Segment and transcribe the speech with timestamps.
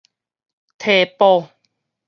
[0.79, 1.51] 退保